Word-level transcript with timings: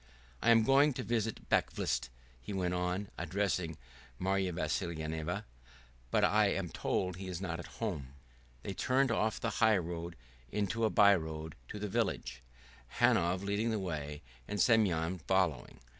"I 0.41 0.49
am 0.49 0.63
going 0.63 0.93
to 0.93 1.03
visit 1.03 1.47
Bakvist," 1.47 2.09
he 2.41 2.53
went 2.53 2.73
on, 2.73 3.09
addressing 3.19 3.77
Marya 4.17 4.51
Vassilyevna, 4.51 5.45
"but 6.09 6.23
I 6.23 6.47
am 6.47 6.69
told 6.69 7.17
he 7.17 7.27
is 7.27 7.39
not 7.39 7.59
at 7.59 7.67
home." 7.77 8.15
They 8.63 8.73
turned 8.73 9.11
off 9.11 9.39
the 9.39 9.51
highroad 9.61 10.15
into 10.51 10.85
a 10.85 10.89
by 10.89 11.15
road 11.15 11.53
to 11.67 11.77
the 11.77 11.87
village, 11.87 12.41
Hanov 12.97 13.43
leading 13.43 13.69
the 13.69 13.77
way 13.77 14.23
and 14.47 14.59
Semyon 14.59 15.19
following. 15.19 15.79